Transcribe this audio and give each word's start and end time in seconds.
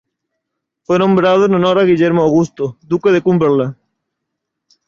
Fue 0.81 0.97
nombrado 0.97 1.45
en 1.45 1.53
honor 1.53 1.77
a 1.77 1.83
Guillermo 1.83 2.23
Augusto, 2.23 2.75
duque 2.81 3.11
de 3.11 3.21
Cumberland. 3.21 3.75